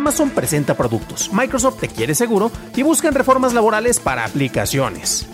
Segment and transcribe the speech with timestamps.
[0.00, 5.28] Amazon presenta productos, Microsoft te quiere seguro y buscan reformas laborales para aplicaciones.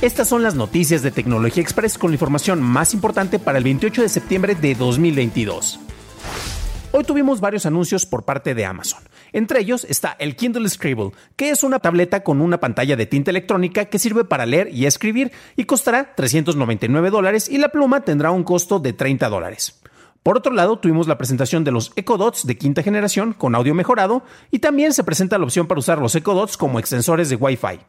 [0.00, 4.00] Estas son las noticias de Tecnología Express con la información más importante para el 28
[4.00, 5.78] de septiembre de 2022.
[6.92, 9.02] Hoy tuvimos varios anuncios por parte de Amazon.
[9.30, 13.30] Entre ellos está el Kindle Scribble, que es una tableta con una pantalla de tinta
[13.30, 18.30] electrónica que sirve para leer y escribir y costará 399 dólares y la pluma tendrá
[18.30, 19.79] un costo de 30 dólares.
[20.22, 23.74] Por otro lado, tuvimos la presentación de los Echo Dots de quinta generación con audio
[23.74, 27.36] mejorado y también se presenta la opción para usar los Echo Dots como extensores de
[27.36, 27.80] Wi-Fi.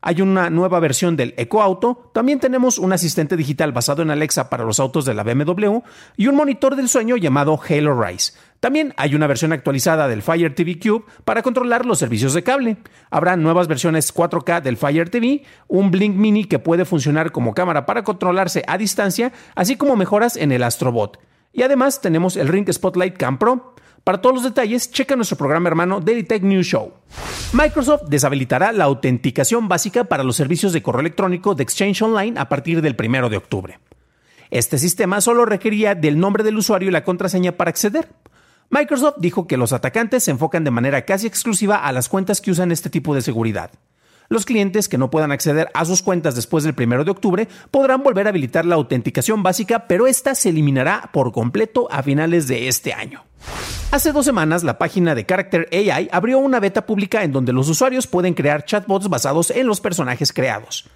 [0.00, 4.48] Hay una nueva versión del Echo Auto, también tenemos un asistente digital basado en Alexa
[4.48, 5.80] para los autos de la BMW
[6.16, 8.34] y un monitor del sueño llamado Halo Rise.
[8.60, 12.76] También hay una versión actualizada del Fire TV Cube para controlar los servicios de cable.
[13.10, 17.84] Habrá nuevas versiones 4K del Fire TV, un Blink Mini que puede funcionar como cámara
[17.84, 21.18] para controlarse a distancia, así como mejoras en el Astrobot.
[21.52, 23.74] Y además tenemos el Ring Spotlight Cam Pro.
[24.04, 26.92] Para todos los detalles, checa nuestro programa hermano Daily Tech News Show.
[27.52, 32.48] Microsoft deshabilitará la autenticación básica para los servicios de correo electrónico de Exchange Online a
[32.48, 33.80] partir del 1 de octubre.
[34.50, 38.08] Este sistema solo requería del nombre del usuario y la contraseña para acceder.
[38.70, 42.52] Microsoft dijo que los atacantes se enfocan de manera casi exclusiva a las cuentas que
[42.52, 43.70] usan este tipo de seguridad.
[44.32, 48.04] Los clientes que no puedan acceder a sus cuentas después del 1 de octubre podrán
[48.04, 52.68] volver a habilitar la autenticación básica, pero esta se eliminará por completo a finales de
[52.68, 53.24] este año.
[53.90, 57.68] Hace dos semanas, la página de Character AI abrió una beta pública en donde los
[57.68, 60.88] usuarios pueden crear chatbots basados en los personajes creados.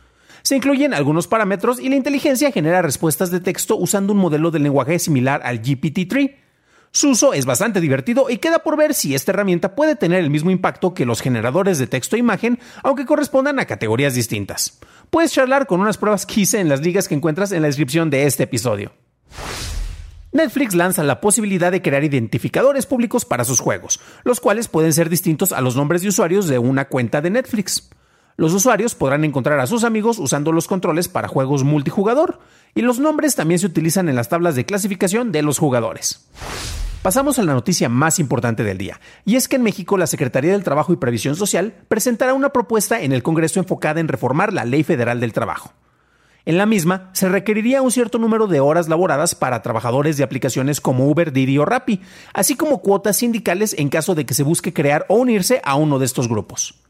[0.43, 4.61] Se incluyen algunos parámetros y la inteligencia genera respuestas de texto usando un modelo de
[4.61, 6.37] lenguaje similar al GPT-3.
[6.95, 10.31] Su uso es bastante divertido y queda por ver si esta herramienta puede tener el
[10.31, 14.79] mismo impacto que los generadores de texto e imagen, aunque correspondan a categorías distintas.
[15.11, 18.11] Puedes charlar con unas pruebas que hice en las ligas que encuentras en la descripción
[18.11, 18.93] de este episodio.
[20.31, 25.09] Netflix lanza la posibilidad de crear identificadores públicos para sus juegos, los cuales pueden ser
[25.09, 27.91] distintos a los nombres de usuarios de una cuenta de Netflix.
[28.37, 32.39] Los usuarios podrán encontrar a sus amigos usando los controles para juegos multijugador,
[32.73, 36.29] y los nombres también se utilizan en las tablas de clasificación de los jugadores.
[37.05, 40.53] Pasamos a la noticia más importante del día, y es que en México la Secretaría
[40.53, 44.65] del Trabajo y Previsión Social presentará una propuesta en el Congreso enfocada en reformar la
[44.65, 45.75] Ley Federal del Trabajo.
[46.47, 50.81] En la misma, se requeriría un cierto número de horas laboradas para trabajadores de aplicaciones
[50.81, 52.01] como Uber, Didi o Rappi,
[52.33, 55.99] así como cuotas sindicales en caso de que se busque crear o unirse a uno
[55.99, 56.84] de estos grupos.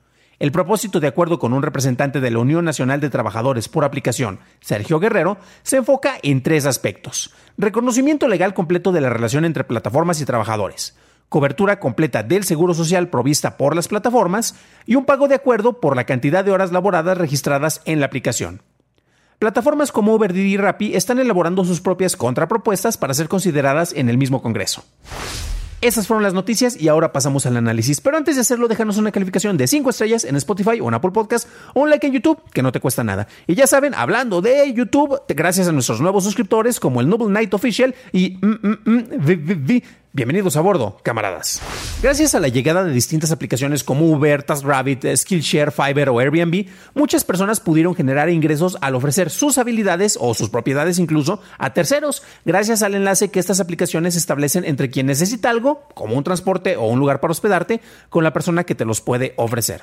[0.45, 4.41] El propósito, de acuerdo con un representante de la Unión Nacional de Trabajadores por Aplicación,
[4.61, 7.33] Sergio Guerrero, se enfoca en tres aspectos.
[7.57, 10.99] Reconocimiento legal completo de la relación entre plataformas y trabajadores,
[11.31, 15.97] cobertura completa del seguro social provista por las plataformas y un pago de acuerdo por
[15.97, 18.61] la cantidad de horas laboradas registradas en la aplicación.
[19.39, 24.11] Plataformas como Uber, Didi y Rappi están elaborando sus propias contrapropuestas para ser consideradas en
[24.11, 24.85] el mismo Congreso.
[25.85, 28.01] Esas fueron las noticias y ahora pasamos al análisis.
[28.01, 31.11] Pero antes de hacerlo, déjanos una calificación de 5 estrellas en Spotify o en Apple
[31.11, 33.29] Podcast o un like en YouTube, que no te cuesta nada.
[33.47, 37.53] Y ya saben, hablando de YouTube, gracias a nuestros nuevos suscriptores como el Noble Knight
[37.53, 39.83] Official y mm, mm, mm,
[40.17, 41.61] Bienvenidos a bordo, camaradas.
[42.01, 47.25] Gracias a la llegada de distintas aplicaciones como Uber, TaskRabbit, Skillshare, Fiverr o Airbnb, muchas
[47.25, 52.85] personas pudieron generar ingresos al ofrecer sus habilidades o sus propiedades incluso a terceros, gracias
[52.85, 57.01] al enlace que estas aplicaciones establecen entre quien necesita algo, como un transporte o un
[57.01, 59.83] lugar para hospedarte, con la persona que te los puede ofrecer.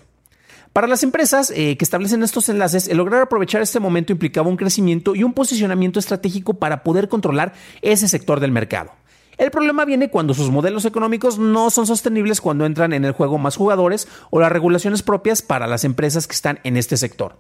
[0.72, 4.56] Para las empresas eh, que establecen estos enlaces, el lograr aprovechar este momento implicaba un
[4.56, 7.52] crecimiento y un posicionamiento estratégico para poder controlar
[7.82, 8.94] ese sector del mercado.
[9.42, 13.40] El problema viene cuando sus modelos económicos no son sostenibles cuando entran en el juego
[13.40, 17.38] más jugadores o las regulaciones propias para las empresas que están en este sector.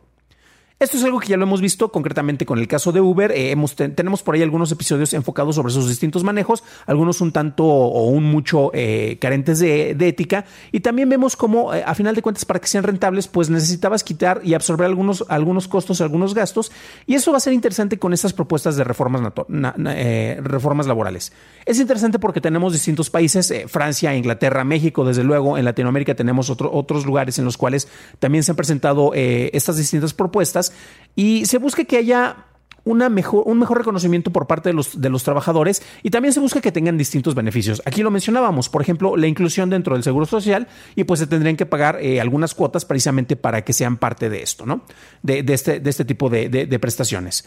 [0.81, 3.31] Esto es algo que ya lo hemos visto concretamente con el caso de Uber.
[3.36, 3.56] Eh,
[3.95, 8.24] tenemos por ahí algunos episodios enfocados sobre sus distintos manejos, algunos un tanto o un
[8.24, 10.44] mucho eh, carentes de, ética.
[10.72, 14.04] Y también vemos cómo, eh, a final de cuentas, para que sean rentables, pues necesitabas
[14.04, 16.72] quitar y absorber algunos, algunos costos, algunos gastos.
[17.06, 19.22] Y eso va a ser interesante con estas propuestas de reformas,
[20.39, 21.31] reformas laborales.
[21.63, 25.60] Es interesante porque tenemos distintos países, Francia, Inglaterra, México, desde luego.
[25.60, 27.88] En Latinoamérica tenemos otros lugares en los cuales
[28.18, 30.70] también se han presentado estas distintas propuestas
[31.15, 32.45] y se busca que haya
[32.83, 36.39] una mejor, un mejor reconocimiento por parte de los, de los trabajadores y también se
[36.39, 37.81] busca que tengan distintos beneficios.
[37.85, 41.57] Aquí lo mencionábamos, por ejemplo, la inclusión dentro del Seguro Social y pues se tendrían
[41.57, 44.83] que pagar eh, algunas cuotas precisamente para que sean parte de esto, ¿no?
[45.21, 47.45] De, este, de este tipo de prestaciones.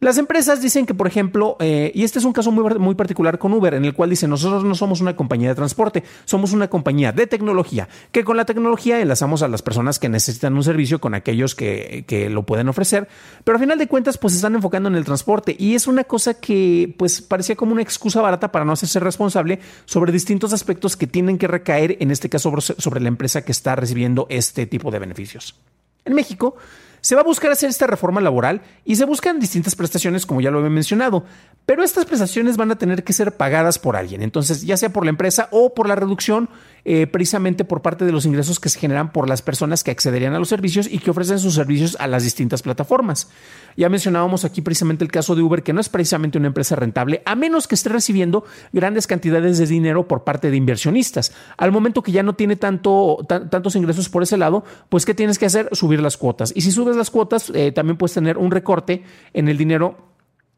[0.00, 3.52] Las empresas dicen que, por ejemplo, eh, y este es un caso muy, particular con
[3.52, 7.10] Uber, en el cual dicen, nosotros no somos una compañía de transporte, somos una compañía
[7.10, 11.14] de tecnología, que con la tecnología enlazamos a las personas que necesitan un servicio con
[11.14, 13.08] aquellos que, lo pueden ofrecer,
[13.42, 16.04] pero al final de cuentas, pues se están enfocando en el transporte y es una
[16.04, 20.96] cosa que, pues, parecía como una excusa barata para no hacerse responsable sobre distintos aspectos
[20.96, 24.92] que tienen que recaer, en este caso, sobre la empresa que está recibiendo este tipo
[24.92, 25.56] de beneficios.
[26.04, 26.56] En México,
[27.00, 30.50] se va a buscar hacer esta reforma laboral y se buscan distintas prestaciones, como ya
[30.50, 31.24] lo he mencionado,
[31.66, 35.04] pero estas prestaciones van a tener que ser pagadas por alguien, entonces ya sea por
[35.04, 36.48] la empresa o por la reducción
[36.90, 40.32] eh, precisamente por parte de los ingresos que se generan por las personas que accederían
[40.32, 43.28] a los servicios y que ofrecen sus servicios a las distintas plataformas.
[43.76, 47.22] Ya mencionábamos aquí precisamente el caso de Uber, que no es precisamente una empresa rentable,
[47.26, 51.32] a menos que esté recibiendo grandes cantidades de dinero por parte de inversionistas.
[51.58, 55.38] Al momento que ya no tiene tanto, tantos ingresos por ese lado, pues ¿qué tienes
[55.38, 55.68] que hacer?
[55.72, 56.52] Subir las cuotas.
[56.56, 60.08] Y si subes las cuotas, eh, también puedes tener un recorte en el dinero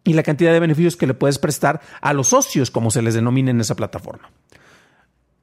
[0.05, 3.15] y la cantidad de beneficios que le puedes prestar a los socios, como se les
[3.15, 4.31] denomina en esa plataforma.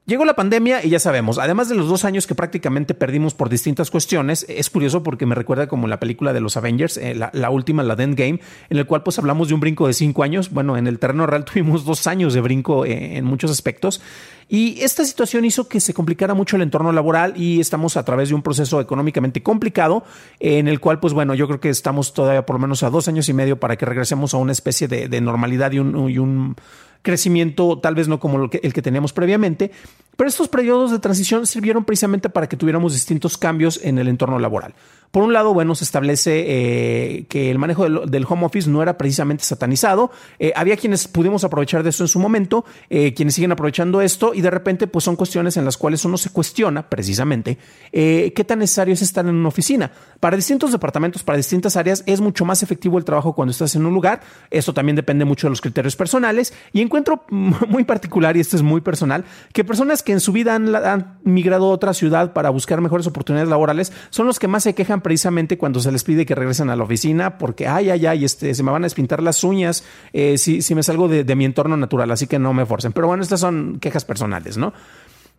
[0.08, 3.50] Llegó la pandemia y ya sabemos, además de los dos años que prácticamente perdimos por
[3.50, 7.50] distintas cuestiones, es curioso porque me recuerda como la película de los Avengers, eh, la,
[7.50, 8.40] última, la de Endgame,
[8.70, 10.48] en el cual pues hablamos de un brinco de cinco años.
[10.50, 14.00] Bueno, en el terreno real tuvimos dos años de brinco eh, en muchos aspectos.
[14.48, 18.30] Y esta situación hizo que se complicara mucho el entorno laboral y estamos a través
[18.30, 20.04] de un proceso económicamente complicado
[20.40, 23.08] en el cual, pues bueno, yo creo que estamos todavía por lo menos a dos
[23.08, 25.80] años y medio para que regresemos a una especie de, normalidad y y
[26.18, 26.56] un
[27.02, 29.70] crecimiento tal vez no como el que, teníamos previamente,
[30.16, 34.38] pero estos periodos de transición sirvieron precisamente para que tuviéramos distintos cambios en el entorno
[34.38, 34.74] laboral.
[35.10, 38.98] Por un lado, bueno, se establece eh, que el manejo del, home office no era
[38.98, 40.10] precisamente satanizado.
[40.38, 44.34] Eh, había quienes pudimos aprovechar de esto en su momento, eh, quienes siguen aprovechando esto
[44.34, 47.58] y de repente pues son cuestiones en las cuales uno se cuestiona precisamente
[47.90, 49.90] qué tan necesario es estar en una oficina.
[50.20, 53.86] Para distintos departamentos, para distintas áreas, es mucho más efectivo el trabajo cuando estás en
[53.86, 54.20] un lugar.
[54.50, 58.62] Esto también depende mucho de los criterios personales y encuentro muy particular, y esto es
[58.62, 62.80] muy personal, que personas que en su vida han migrado a otra ciudad para buscar
[62.80, 66.34] mejores oportunidades laborales son los que más se quejan precisamente cuando se les pide que
[66.34, 69.44] regresen a la oficina porque, ay, ay, ay, este, se me van a despintar las
[69.44, 72.66] uñas eh, si, si me salgo de, de mi entorno natural, así que no me
[72.66, 72.92] forcen.
[72.92, 74.72] Pero bueno, estas son quejas personales, ¿no?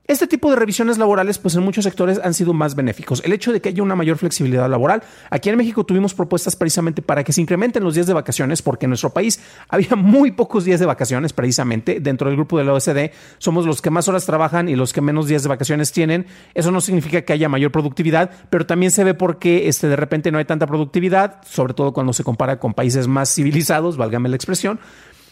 [0.10, 3.22] Este tipo de revisiones laborales, pues en muchos sectores han sido más benéficos.
[3.24, 5.04] El hecho de que haya una mayor flexibilidad laboral.
[5.30, 8.88] Aquí en México tuvimos propuestas precisamente para que se incrementen los días de vacaciones, porque
[8.88, 9.40] en nuestro país
[9.70, 12.00] había muy pocos días de vacaciones precisamente.
[12.00, 15.02] Dentro del grupo de la OSD somos los que más horas trabajan y los que
[15.02, 16.26] menos días de vacaciones tienen.
[16.56, 19.96] Eso no significa que haya mayor productividad, pero también se ve por qué este, de
[19.96, 24.28] repente no hay tanta productividad, sobre todo cuando se compara con países más civilizados, válgame
[24.28, 24.80] la expresión.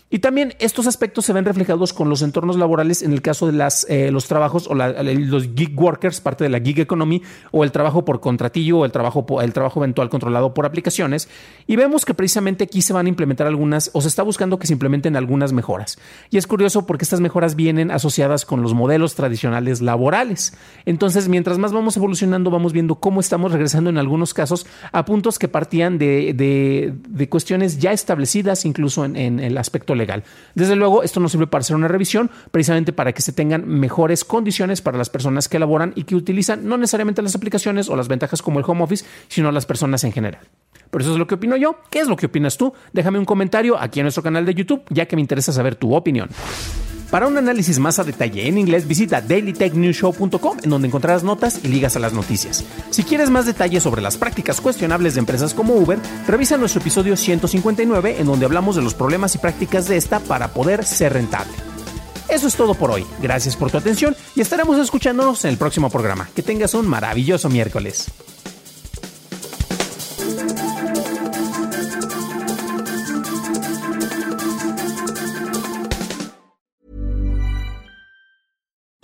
[0.09, 3.51] Y también estos aspectos se ven reflejados con los entornos laborales en el caso de
[3.51, 7.21] las, eh, los trabajos o los gig workers, parte de la gig economy,
[7.51, 11.27] o el trabajo por contratillo o el trabajo, el trabajo eventual controlado por aplicaciones.
[11.67, 14.67] Y vemos que precisamente aquí se van a implementar algunas, o se está buscando que
[14.67, 15.99] se implementen algunas mejoras.
[16.29, 20.53] Y es curioso porque estas mejoras vienen asociadas con los modelos tradicionales laborales.
[20.85, 25.37] Entonces, mientras más vamos evolucionando, vamos viendo cómo estamos regresando en algunos casos a puntos
[25.37, 30.23] que partían de, de, cuestiones ya establecidas, incluso en, en el aspecto legal.
[30.55, 34.23] Desde luego, esto no sirve para hacer una revisión, precisamente para que se tengan mejores
[34.23, 38.07] condiciones para las personas que elaboran y que utilizan no necesariamente las aplicaciones o las
[38.07, 40.47] ventajas como el home office, sino las personas en general.
[40.89, 41.77] Pero eso es lo que opino yo.
[41.89, 42.73] ¿Qué es lo que opinas tú?
[42.93, 45.93] Déjame un comentario aquí en nuestro canal de YouTube, ya que me interesa saber tu
[45.93, 46.29] opinión.
[47.11, 51.69] Para un análisis más a detalle en inglés, visita dailytechnewshow.com, en donde encontrarás notas y
[51.69, 52.65] ligas a las noticias.
[52.89, 57.15] Si quieres más detalles sobre las prácticas cuestionables de empresas como Uber, revisa nuestro episodio
[57.15, 61.53] 159, en donde hablamos de los problemas y prácticas de esta para poder ser rentable.
[62.29, 63.05] Eso es todo por hoy.
[63.21, 66.27] Gracias por tu atención y estaremos escuchándonos en el próximo programa.
[66.35, 68.11] Que tengas un maravilloso miércoles.